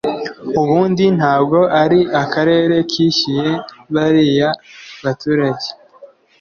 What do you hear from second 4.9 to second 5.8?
baturage